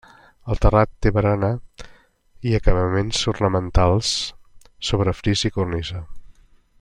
El 0.53 0.59
terrat 0.65 0.89
té 1.05 1.11
barana 1.17 1.49
i 2.51 2.55
acabaments 2.59 3.21
ornamentals, 3.35 4.15
sobre 4.89 5.17
fris 5.23 5.45
i 5.51 5.57
cornisa. 5.59 6.03